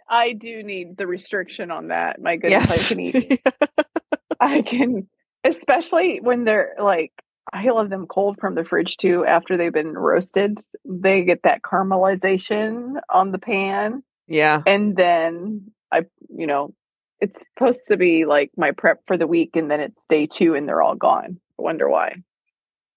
I 0.08 0.32
do 0.32 0.62
need 0.62 0.96
the 0.96 1.06
restriction 1.06 1.70
on 1.70 1.88
that. 1.88 2.20
My 2.20 2.36
goodness, 2.36 2.70
I 2.70 2.74
yes. 2.74 2.88
can 2.88 3.00
eat. 3.00 3.42
I 4.40 4.62
can, 4.62 5.08
especially 5.44 6.20
when 6.20 6.44
they're 6.44 6.74
like, 6.80 7.12
I 7.52 7.68
love 7.70 7.90
them 7.90 8.06
cold 8.06 8.38
from 8.40 8.54
the 8.54 8.64
fridge 8.64 8.96
too. 8.96 9.24
After 9.24 9.56
they've 9.56 9.72
been 9.72 9.94
roasted, 9.94 10.58
they 10.84 11.22
get 11.22 11.42
that 11.44 11.62
caramelization 11.62 12.94
on 13.08 13.32
the 13.32 13.38
pan, 13.38 14.02
Yeah. 14.26 14.62
and 14.66 14.96
then 14.96 15.70
I, 15.92 16.02
you 16.28 16.46
know, 16.46 16.74
it's 17.20 17.40
supposed 17.54 17.86
to 17.86 17.96
be 17.96 18.24
like 18.24 18.50
my 18.56 18.72
prep 18.72 19.00
for 19.06 19.16
the 19.16 19.26
week, 19.26 19.50
and 19.54 19.70
then 19.70 19.80
it's 19.80 20.00
day 20.08 20.26
two, 20.26 20.54
and 20.54 20.68
they're 20.68 20.82
all 20.82 20.96
gone. 20.96 21.40
I 21.58 21.62
wonder 21.62 21.88
why? 21.88 22.16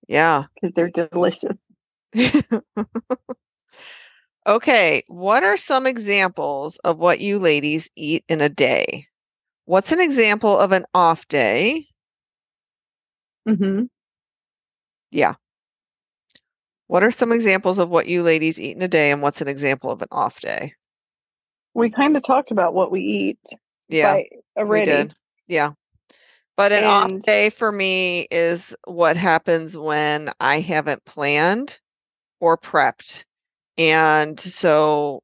Yeah. 0.08 0.46
Because 0.56 0.74
they're 0.75 0.89
delicious. 0.89 1.56
Okay, 4.48 5.03
what 5.08 5.44
are 5.44 5.58
some 5.58 5.86
examples 5.86 6.77
of 6.77 6.98
what 6.98 7.20
you 7.20 7.38
ladies 7.38 7.89
eat 7.96 8.24
in 8.27 8.41
a 8.41 8.50
day? 8.50 9.06
What's 9.65 9.91
an 9.91 10.00
example 10.00 10.58
of 10.58 10.72
an 10.72 10.86
off 10.94 11.27
day? 11.27 11.88
hmm 13.46 13.84
Yeah. 15.12 15.36
What 16.88 17.04
are 17.04 17.12
some 17.12 17.32
examples 17.32 17.78
of 17.78 17.89
what 17.89 18.08
you 18.08 18.24
ladies 18.24 18.60
eat 18.60 18.75
in 18.75 18.82
a 18.82 18.88
day, 18.88 19.12
and 19.12 19.22
what's 19.22 19.42
an 19.42 19.48
example 19.48 19.92
of 19.92 20.01
an 20.01 20.08
off 20.12 20.42
day? 20.42 20.74
We 21.74 21.92
kind 21.92 22.18
of 22.18 22.24
talked 22.24 22.51
about 22.51 22.74
what 22.74 22.92
we 22.92 23.01
eat 23.01 23.39
Yeah, 23.88 24.22
by 24.56 24.63
we 24.66 24.82
did. 24.82 25.13
Yeah. 25.48 25.74
But 26.58 26.72
an 26.74 26.84
off 26.84 27.12
day 27.22 27.51
for 27.51 27.72
me 27.72 28.28
is 28.30 28.75
what 28.86 29.16
happens 29.16 29.78
when 29.78 30.32
I 30.39 30.60
haven't 30.60 31.06
planned 31.06 31.80
or 32.42 32.58
prepped. 32.58 33.24
And 33.78 34.39
so, 34.39 35.22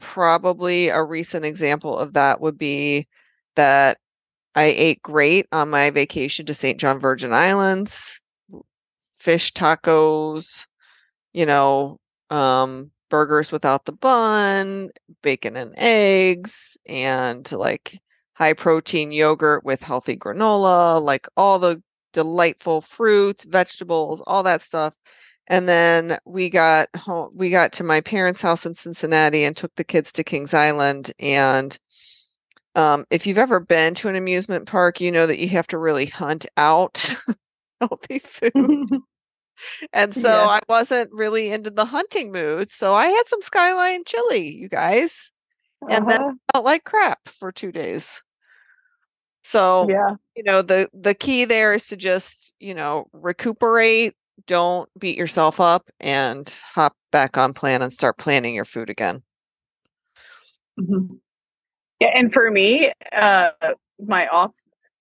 probably 0.00 0.88
a 0.88 1.02
recent 1.02 1.44
example 1.44 1.98
of 1.98 2.14
that 2.14 2.40
would 2.40 2.56
be 2.56 3.06
that 3.56 3.98
I 4.54 4.64
ate 4.64 5.02
great 5.02 5.46
on 5.52 5.68
my 5.70 5.90
vacation 5.90 6.46
to 6.46 6.54
St. 6.54 6.80
John 6.80 6.98
Virgin 6.98 7.32
Islands, 7.32 8.20
fish 9.28 9.52
tacos, 9.52 10.64
you 11.34 11.44
know, 11.44 11.98
um, 12.30 12.90
burgers 13.10 13.52
without 13.52 13.84
the 13.84 13.92
bun, 13.92 14.88
bacon 15.22 15.54
and 15.54 15.74
eggs, 15.76 16.78
and 16.88 17.52
like 17.52 18.00
high 18.32 18.54
protein 18.54 19.12
yogurt 19.12 19.62
with 19.66 19.82
healthy 19.82 20.16
granola, 20.16 21.02
like 21.02 21.28
all 21.36 21.58
the 21.58 21.82
delightful 22.14 22.80
fruits, 22.80 23.44
vegetables, 23.44 24.22
all 24.26 24.44
that 24.44 24.62
stuff. 24.62 24.94
And 25.46 25.68
then 25.68 26.18
we 26.24 26.48
got 26.48 26.88
home, 26.96 27.32
we 27.34 27.50
got 27.50 27.74
to 27.74 27.84
my 27.84 28.00
parents' 28.00 28.40
house 28.40 28.64
in 28.64 28.76
Cincinnati 28.76 29.44
and 29.44 29.54
took 29.54 29.74
the 29.74 29.84
kids 29.84 30.12
to 30.12 30.24
Kings 30.24 30.54
Island. 30.54 31.12
And 31.18 31.78
um, 32.74 33.04
if 33.10 33.26
you've 33.26 33.36
ever 33.36 33.60
been 33.60 33.94
to 33.96 34.08
an 34.08 34.16
amusement 34.16 34.66
park, 34.66 35.02
you 35.02 35.12
know 35.12 35.26
that 35.26 35.38
you 35.38 35.50
have 35.50 35.66
to 35.66 35.76
really 35.76 36.06
hunt 36.06 36.46
out 36.56 37.14
healthy 37.82 38.20
food. 38.20 39.02
And 39.92 40.14
so 40.14 40.30
Yes. 40.32 40.48
I 40.48 40.60
wasn't 40.68 41.10
really 41.12 41.50
into 41.50 41.70
the 41.70 41.84
hunting 41.84 42.32
mood. 42.32 42.70
So 42.70 42.92
I 42.94 43.08
had 43.08 43.28
some 43.28 43.42
skyline 43.42 44.04
chili, 44.04 44.48
you 44.54 44.68
guys, 44.68 45.30
and 45.88 46.08
then 46.08 46.20
Uh-huh. 46.20 46.48
felt 46.52 46.64
like 46.64 46.84
crap 46.84 47.28
for 47.28 47.52
two 47.52 47.72
days. 47.72 48.22
So, 49.44 49.92
Yeah. 49.92 50.16
you 50.34 50.42
know, 50.44 50.62
the 50.62 50.88
the 50.92 51.14
key 51.14 51.44
there 51.44 51.72
is 51.74 51.88
to 51.88 51.96
just, 51.96 52.54
you 52.60 52.74
know, 52.74 53.08
recuperate, 53.12 54.14
don't 54.46 54.88
beat 54.98 55.16
yourself 55.18 55.60
up 55.60 55.88
and 56.00 56.48
hop 56.74 56.96
back 57.12 57.36
on 57.36 57.54
plan 57.54 57.82
and 57.82 57.92
start 57.92 58.18
planning 58.18 58.54
your 58.54 58.64
food 58.64 58.90
again. 58.90 59.22
Mhm. 60.80 61.18
Yeah, 62.00 62.10
and 62.14 62.32
for 62.32 62.50
me, 62.50 62.92
uh, 63.12 63.50
my 64.00 64.26
off 64.28 64.52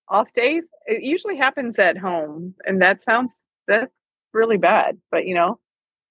off 0.10 0.32
days, 0.34 0.66
it 0.86 1.04
usually 1.04 1.38
happens 1.38 1.78
at 1.80 1.98
home, 1.98 2.56
and 2.66 2.82
that 2.82 3.04
sounds 3.04 3.44
that's 3.68 3.92
really 4.38 4.58
bad. 4.58 4.98
But 5.12 5.26
you 5.26 5.36
know, 5.36 5.60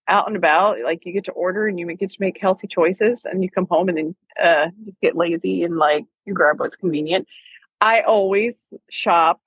out 0.09 0.27
and 0.27 0.37
about, 0.37 0.79
like 0.85 1.07
you 1.07 1.13
get 1.13 1.25
to 1.27 1.33
order 1.33 1.67
and 1.67 1.79
you 1.79 1.87
get 1.95 2.11
to 2.11 2.17
make 2.21 2.39
healthy 2.41 2.67
choices, 2.67 3.21
and 3.25 3.43
you 3.43 3.51
come 3.51 3.67
home 3.71 3.89
and 3.89 3.99
then 3.99 4.17
uh, 4.43 4.67
just 4.85 5.01
get 5.01 5.17
lazy 5.17 5.63
and 5.63 5.79
like 5.79 6.05
you 6.27 6.35
grab 6.35 6.61
what's 6.61 6.77
convenient. 6.77 7.27
I 7.81 8.01
always 8.03 8.67
shop 8.91 9.41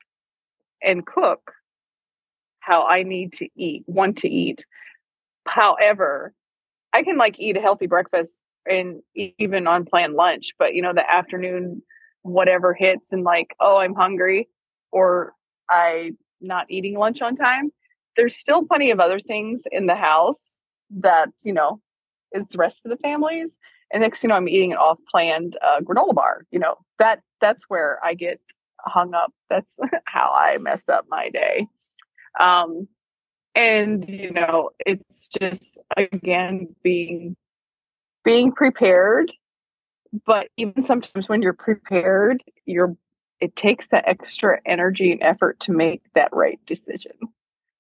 and 0.82 1.06
cook 1.06 1.52
how 2.60 2.88
I 2.88 3.04
need 3.04 3.34
to 3.34 3.48
eat, 3.56 3.84
want 3.88 4.20
to 4.20 4.30
eat. 4.30 4.66
However, 5.48 6.34
I 6.94 7.04
can 7.04 7.18
like 7.18 7.40
eat 7.40 7.58
a 7.58 7.62
healthy 7.62 7.88
breakfast 7.88 8.34
and 8.66 9.02
even 9.16 9.68
on 9.68 9.86
planned 9.86 10.14
lunch, 10.14 10.54
but 10.60 10.76
you 10.76 10.82
know, 10.82 10.94
the 10.94 11.10
afternoon, 11.10 11.82
whatever 12.22 12.74
hits 12.74 13.08
and 13.12 13.24
like, 13.24 13.56
oh, 13.60 13.78
I'm 13.78 13.96
hungry 13.96 14.50
or 14.92 15.34
I 15.70 16.12
not 16.42 16.68
eating 16.70 16.98
lunch 16.98 17.22
on 17.22 17.36
time. 17.36 17.72
There's 18.20 18.36
still 18.36 18.66
plenty 18.66 18.92
of 18.92 19.00
other 19.00 19.20
things 19.20 19.64
in 19.72 19.86
the 19.86 19.96
house 19.96 20.58
that, 20.98 21.30
you 21.42 21.54
know, 21.54 21.80
is 22.34 22.50
the 22.50 22.58
rest 22.58 22.86
of 22.86 22.90
the 22.90 22.98
families. 22.98 23.56
And 23.94 24.02
next, 24.02 24.22
you 24.22 24.30
know, 24.30 24.36
I'm 24.36 24.50
eating 24.50 24.74
an 24.74 24.78
off 24.78 25.00
planned 25.10 25.58
uh, 25.66 25.80
granola 25.80 26.14
bar, 26.14 26.46
you 26.52 26.60
know, 26.60 26.76
that 27.00 27.22
that's 27.40 27.64
where 27.70 28.00
I 28.04 28.14
get 28.14 28.42
hung 28.82 29.14
up. 29.14 29.32
That's 29.50 29.66
how 30.06 30.32
I 30.36 30.58
mess 30.58 30.82
up 30.90 31.06
my 31.10 31.30
day. 31.30 31.68
Um, 32.40 32.88
and 33.56 34.08
you 34.08 34.32
know 34.32 34.70
it's 34.86 35.28
just 35.28 35.66
again 35.98 36.68
being 36.84 37.36
being 38.24 38.52
prepared 38.52 39.32
but 40.26 40.48
even 40.58 40.84
sometimes 40.84 41.28
when 41.28 41.42
you're 41.42 41.54
prepared 41.54 42.44
you're 42.66 42.96
it 43.40 43.56
takes 43.56 43.88
that 43.88 44.08
extra 44.08 44.60
energy 44.66 45.12
and 45.12 45.24
effort 45.24 45.60
to 45.60 45.72
make 45.72 46.02
that 46.14 46.30
right 46.32 46.60
decision 46.68 47.14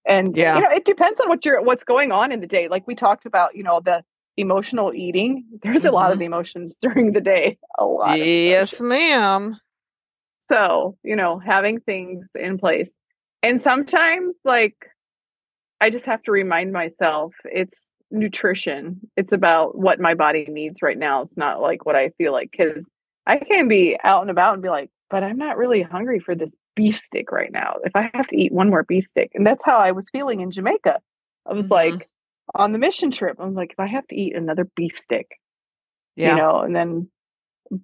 and 0.09 0.35
Yeah. 0.35 0.55
you 0.55 0.61
know 0.61 0.71
it 0.71 0.83
depends 0.83 1.19
on 1.21 1.29
what 1.29 1.45
you're 1.45 1.61
what's 1.61 1.85
going 1.85 2.11
on 2.11 2.31
in 2.33 2.41
the 2.41 2.47
day 2.47 2.67
like 2.67 2.85
we 2.87 2.95
talked 2.95 3.25
about 3.25 3.55
you 3.55 3.63
know 3.63 3.79
the 3.79 4.03
emotional 4.35 4.93
eating 4.93 5.45
there's 5.63 5.85
a 5.85 5.91
lot 5.91 6.11
of 6.11 6.15
mm-hmm. 6.17 6.23
emotions 6.23 6.73
during 6.81 7.13
the 7.13 7.21
day 7.21 7.57
a 7.77 7.85
lot 7.85 8.17
Yes, 8.17 8.81
ma'am. 8.81 9.59
So, 10.51 10.97
you 11.03 11.15
know, 11.15 11.37
having 11.39 11.79
things 11.79 12.27
in 12.33 12.57
place. 12.57 12.89
And 13.43 13.61
sometimes, 13.61 14.33
like, 14.43 14.75
I 15.79 15.89
just 15.89 16.05
have 16.05 16.23
to 16.23 16.31
remind 16.31 16.73
myself 16.73 17.33
it's 17.45 17.85
nutrition. 18.11 18.99
It's 19.15 19.31
about 19.31 19.77
what 19.77 19.99
my 19.99 20.15
body 20.15 20.45
needs 20.49 20.81
right 20.81 20.97
now. 20.97 21.21
It's 21.21 21.37
not 21.37 21.61
like 21.61 21.85
what 21.85 21.95
I 21.95 22.09
feel 22.17 22.33
like. 22.33 22.53
Cause 22.57 22.83
I 23.27 23.37
can 23.37 23.67
be 23.67 23.97
out 24.03 24.21
and 24.21 24.31
about 24.31 24.53
and 24.53 24.63
be 24.63 24.69
like, 24.69 24.89
but 25.09 25.23
I'm 25.23 25.37
not 25.37 25.57
really 25.57 25.81
hungry 25.81 26.19
for 26.19 26.35
this 26.35 26.55
beef 26.75 26.99
stick 26.99 27.31
right 27.31 27.51
now. 27.51 27.75
If 27.83 27.95
I 27.95 28.09
have 28.13 28.27
to 28.27 28.37
eat 28.37 28.51
one 28.51 28.69
more 28.69 28.83
beef 28.83 29.07
stick. 29.07 29.31
And 29.33 29.45
that's 29.45 29.63
how 29.65 29.77
I 29.77 29.91
was 29.91 30.09
feeling 30.11 30.41
in 30.41 30.51
Jamaica. 30.51 30.99
I 31.47 31.53
was 31.53 31.67
Mhm. 31.67 31.71
like, 31.71 32.09
on 32.55 32.71
the 32.71 32.79
mission 32.79 33.11
trip, 33.11 33.37
I 33.39 33.45
was 33.45 33.55
like, 33.55 33.71
if 33.73 33.79
I 33.79 33.87
have 33.87 34.07
to 34.07 34.15
eat 34.15 34.35
another 34.35 34.65
beef 34.75 34.99
stick, 34.99 35.39
Yeah. 36.15 36.35
you 36.35 36.41
know, 36.41 36.59
and 36.59 36.75
then, 36.75 37.09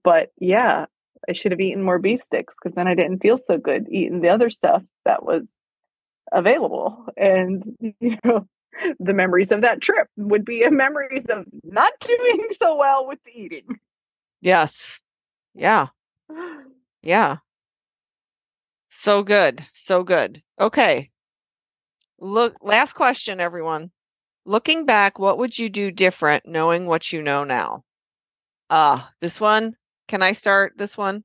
but 0.03 0.31
yeah, 0.39 0.85
I 1.29 1.33
should 1.33 1.51
have 1.51 1.61
eaten 1.61 1.83
more 1.83 1.99
beef 1.99 2.23
sticks 2.23 2.55
because 2.61 2.75
then 2.75 2.87
I 2.87 2.95
didn't 2.95 3.19
feel 3.21 3.37
so 3.37 3.57
good 3.57 3.87
eating 3.89 4.21
the 4.21 4.29
other 4.29 4.49
stuff 4.49 4.83
that 5.05 5.23
was 5.23 5.43
available. 6.31 7.07
And, 7.17 7.63
you 7.99 8.17
know, 8.23 8.47
the 8.99 9.13
memories 9.13 9.51
of 9.51 9.61
that 9.61 9.81
trip 9.81 10.07
would 10.17 10.45
be 10.45 10.63
a 10.63 10.71
memories 10.71 11.25
of 11.29 11.45
not 11.63 11.93
doing 12.01 12.47
so 12.59 12.75
well 12.75 13.07
with 13.07 13.19
the 13.25 13.31
eating. 13.39 13.79
Yes. 14.41 14.99
Yeah. 15.53 15.87
Yeah. 17.05 17.37
So 18.89 19.21
good. 19.21 19.63
So 19.73 20.03
good. 20.03 20.41
Okay. 20.59 21.11
Look, 22.17 22.55
last 22.61 22.93
question, 22.93 23.39
everyone. 23.39 23.91
Looking 24.45 24.85
back, 24.85 25.19
what 25.19 25.37
would 25.37 25.57
you 25.57 25.69
do 25.69 25.91
different 25.91 26.47
knowing 26.47 26.87
what 26.87 27.13
you 27.13 27.21
know 27.21 27.43
now? 27.43 27.83
Ah, 28.71 29.11
this 29.21 29.39
one. 29.39 29.75
Can 30.07 30.23
I 30.23 30.31
start 30.31 30.73
this 30.77 30.97
one? 30.97 31.23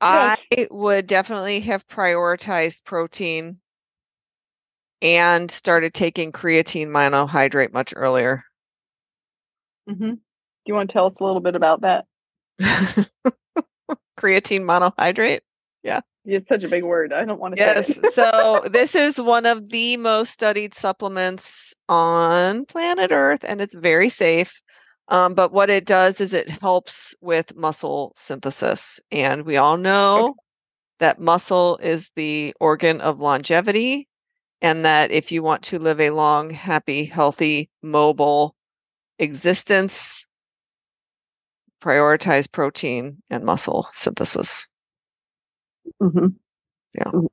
I 0.00 0.36
would 0.70 1.06
definitely 1.06 1.60
have 1.60 1.88
prioritized 1.88 2.84
protein 2.84 3.60
and 5.00 5.50
started 5.50 5.94
taking 5.94 6.32
creatine 6.32 6.88
monohydrate 6.88 7.72
much 7.72 7.94
earlier. 7.96 8.44
Mm-hmm. 9.88 10.10
Do 10.10 10.20
you 10.66 10.74
want 10.74 10.90
to 10.90 10.92
tell 10.92 11.06
us 11.06 11.18
a 11.18 11.24
little 11.24 11.40
bit 11.40 11.54
about 11.54 11.80
that? 11.80 12.04
Creatine 14.18 14.62
monohydrate. 14.62 15.40
Yeah. 15.82 16.00
It's 16.24 16.48
such 16.48 16.64
a 16.64 16.68
big 16.68 16.84
word. 16.84 17.12
I 17.12 17.24
don't 17.24 17.40
want 17.40 17.56
to 17.56 17.60
Yes. 17.60 17.86
say 17.94 18.02
it. 18.02 18.12
so 18.12 18.62
this 18.70 18.94
is 18.94 19.18
one 19.18 19.46
of 19.46 19.68
the 19.68 19.96
most 19.96 20.30
studied 20.32 20.74
supplements 20.74 21.74
on 21.88 22.66
planet 22.66 23.12
Earth, 23.12 23.44
and 23.44 23.60
it's 23.60 23.74
very 23.74 24.08
safe. 24.08 24.60
Um, 25.08 25.32
but 25.34 25.52
what 25.52 25.70
it 25.70 25.86
does 25.86 26.20
is 26.20 26.34
it 26.34 26.50
helps 26.50 27.14
with 27.22 27.56
muscle 27.56 28.12
synthesis. 28.14 29.00
And 29.10 29.46
we 29.46 29.56
all 29.56 29.78
know 29.78 30.36
that 31.00 31.18
muscle 31.18 31.78
is 31.78 32.10
the 32.14 32.54
organ 32.60 33.00
of 33.00 33.20
longevity, 33.20 34.06
and 34.60 34.84
that 34.84 35.10
if 35.10 35.32
you 35.32 35.42
want 35.42 35.62
to 35.62 35.78
live 35.78 36.00
a 36.00 36.10
long, 36.10 36.50
happy, 36.50 37.04
healthy, 37.04 37.70
mobile 37.82 38.54
existence, 39.18 40.26
prioritize 41.80 42.50
protein 42.50 43.22
and 43.30 43.44
muscle 43.44 43.88
synthesis. 43.92 44.66
Mhm. 46.00 46.34
Yeah. 46.94 47.10
Mhm. 47.12 47.28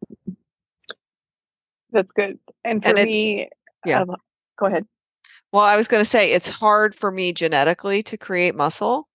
That's 1.91 2.11
good. 2.11 2.39
And 2.63 2.83
for 2.83 2.89
And 2.89 2.99
it- 2.99 3.05
me, 3.05 3.49
yeah. 3.85 4.01
um, 4.01 4.15
go 4.57 4.65
ahead. 4.65 4.85
Well, 5.51 5.63
I 5.63 5.77
was 5.77 5.87
going 5.87 6.03
to 6.03 6.09
say 6.09 6.31
it's 6.31 6.49
hard 6.49 6.93
for 6.95 7.11
me 7.11 7.31
genetically 7.31 8.03
to 8.03 8.17
create 8.17 8.55
muscle. 8.55 9.07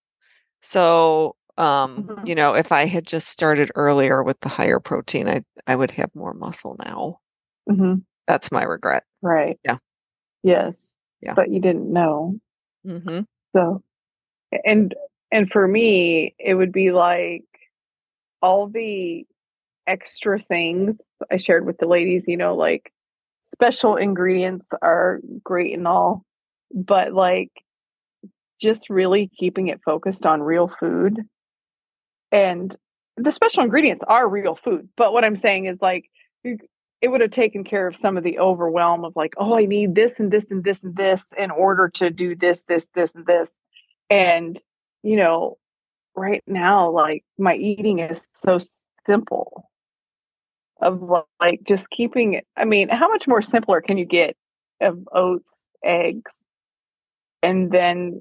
So, 0.63 1.37
um, 1.59 2.05
Mhm. 2.05 2.27
you 2.27 2.35
know, 2.35 2.55
if 2.55 2.73
I 2.73 2.87
had 2.87 3.07
just 3.07 3.29
started 3.29 3.71
earlier 3.75 4.23
with 4.23 4.41
the 4.41 4.49
higher 4.49 4.81
protein, 4.81 5.29
I 5.29 5.43
I 5.67 5.77
would 5.77 5.91
have 5.93 6.15
more 6.15 6.33
muscle 6.35 6.77
now. 6.85 7.21
hmm 7.69 7.97
That's 8.27 8.51
my 8.51 8.63
regret. 8.65 9.05
Right. 9.23 9.59
Yeah. 9.65 9.79
Yes. 10.43 10.77
Yeah. 11.21 11.35
But 11.35 11.51
you 11.51 11.61
didn't 11.61 11.93
know. 11.93 12.39
hmm 12.85 13.21
So, 13.55 13.83
and 14.65 14.95
and 15.33 15.51
for 15.51 15.67
me, 15.67 16.35
it 16.39 16.55
would 16.55 16.73
be 16.73 16.93
like 16.93 17.45
all 18.43 18.69
the 18.69 19.27
extra 19.87 20.41
things 20.41 20.97
I 21.31 21.37
shared 21.37 21.67
with 21.67 21.79
the 21.79 21.87
ladies. 21.87 22.25
You 22.27 22.37
know, 22.37 22.55
like 22.55 22.93
special 23.45 23.97
ingredients 23.97 24.67
are 24.83 25.21
great 25.45 25.77
and 25.77 25.87
all, 25.87 26.25
but 26.73 27.13
like 27.13 27.51
just 28.61 28.91
really 28.91 29.31
keeping 29.39 29.69
it 29.69 29.81
focused 29.85 30.27
on 30.27 30.43
real 30.43 30.71
food 30.79 31.19
and 32.31 32.77
the 33.17 33.33
special 33.33 33.63
ingredients 33.63 34.03
are 34.07 34.29
real 34.29 34.55
food. 34.55 34.89
But 34.97 35.13
what 35.13 35.25
I'm 35.25 35.37
saying 35.37 35.67
is 35.67 35.79
like 35.81 36.11
it 36.45 37.09
would 37.09 37.21
have 37.21 37.31
taken 37.31 37.65
care 37.65 37.87
of 37.87 37.97
some 37.97 38.17
of 38.17 38.25
the 38.25 38.39
overwhelm 38.39 39.05
of 39.05 39.15
like, 39.17 39.35
oh, 39.39 39.57
I 39.57 39.65
need 39.65 39.95
this 39.95 40.21
and 40.21 40.31
this 40.31 40.51
and 40.51 40.63
this 40.63 40.83
and 40.83 40.95
this 40.97 41.23
in 41.37 41.51
order 41.51 41.89
to 41.95 42.11
do 42.11 42.35
this, 42.35 42.65
this, 42.65 42.87
this, 42.95 43.11
and 43.15 43.27
this. 43.27 43.49
And, 44.11 44.59
you 45.03 45.17
know, 45.17 45.59
right 46.15 46.43
now, 46.47 46.91
like 46.91 47.25
my 47.39 47.55
eating 47.55 48.01
is 48.01 48.29
so 48.33 48.59
simple 49.07 49.71
of 50.81 51.03
like 51.41 51.61
just 51.67 51.91
keeping 51.91 52.35
it. 52.35 52.47
I 52.57 52.65
mean, 52.65 52.89
how 52.89 53.09
much 53.09 53.29
more 53.29 53.43
simpler 53.43 53.81
can 53.81 53.99
you 53.99 54.05
get 54.05 54.37
of 54.81 54.99
oats, 55.13 55.53
eggs, 55.85 56.33
and 57.43 57.71
then 57.71 58.21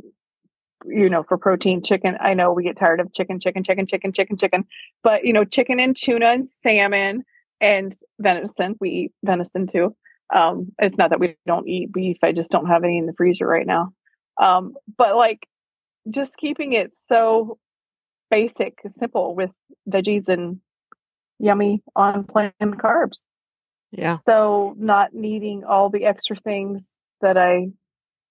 you 0.86 1.10
know, 1.10 1.24
for 1.24 1.38
protein, 1.38 1.84
chicken. 1.84 2.16
I 2.22 2.34
know 2.34 2.54
we 2.54 2.64
get 2.64 2.78
tired 2.78 3.00
of 3.00 3.14
chicken, 3.14 3.40
chicken, 3.40 3.64
chicken, 3.64 3.86
chicken, 3.86 4.14
chicken, 4.14 4.38
chicken, 4.38 4.66
but 5.04 5.26
you 5.26 5.34
know, 5.34 5.44
chicken 5.44 5.80
and 5.80 5.96
tuna 5.96 6.28
and 6.28 6.48
salmon 6.64 7.24
and 7.60 7.94
venison. 8.20 8.76
We 8.80 8.90
eat 8.90 9.12
venison 9.24 9.68
too. 9.68 9.96
Um, 10.34 10.72
it's 10.80 10.98
not 10.98 11.10
that 11.10 11.20
we 11.20 11.36
don't 11.46 11.68
eat 11.68 11.92
beef. 11.92 12.18
I 12.24 12.32
just 12.32 12.52
don't 12.52 12.68
have 12.68 12.84
any 12.84 12.98
in 12.98 13.08
the 13.08 13.14
freezer 13.14 13.48
right 13.48 13.66
now. 13.66 13.94
Um, 14.40 14.76
but 14.98 15.16
like 15.16 15.48
just 16.10 16.38
keeping 16.38 16.74
it 16.74 16.92
so 17.08 17.58
basic, 18.30 18.80
simple 18.98 19.36
with 19.36 19.52
veggies 19.90 20.28
and 20.28 20.60
yummy 21.40 21.82
on 21.96 22.24
plan 22.24 22.52
carbs. 22.62 23.22
Yeah. 23.92 24.18
So 24.28 24.76
not 24.78 25.14
needing 25.14 25.64
all 25.64 25.90
the 25.90 26.06
extra 26.06 26.36
things 26.36 26.84
that 27.22 27.38
I 27.38 27.70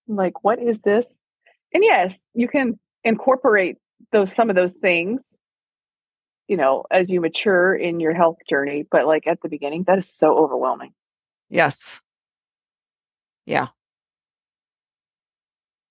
like, 0.06 0.44
what 0.44 0.60
is 0.62 0.80
this? 0.82 1.04
And 1.74 1.82
yes, 1.84 2.16
you 2.34 2.48
can 2.48 2.78
incorporate 3.04 3.76
those 4.12 4.32
some 4.32 4.50
of 4.50 4.56
those 4.56 4.74
things, 4.74 5.20
you 6.46 6.56
know, 6.56 6.84
as 6.90 7.10
you 7.10 7.20
mature 7.20 7.74
in 7.74 8.00
your 8.00 8.14
health 8.14 8.38
journey. 8.48 8.86
But 8.90 9.06
like 9.06 9.26
at 9.26 9.40
the 9.42 9.48
beginning, 9.48 9.84
that 9.86 9.98
is 9.98 10.10
so 10.10 10.38
overwhelming. 10.38 10.92
Yes. 11.50 12.00
Yeah. 13.46 13.68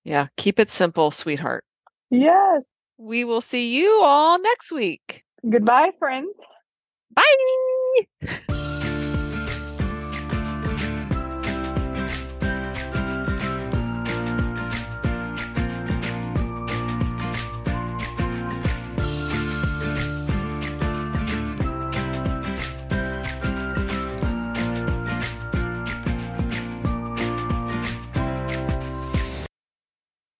Yeah. 0.03 0.27
Keep 0.37 0.59
it 0.59 0.71
simple, 0.71 1.11
sweetheart. 1.11 1.65
Yes. 2.09 2.63
We 2.97 3.23
will 3.23 3.41
see 3.41 3.75
you 3.75 4.01
all 4.03 4.39
next 4.39 4.71
week. 4.71 5.23
Goodbye, 5.47 5.91
friends. 5.99 6.33
Bye. 7.13 8.57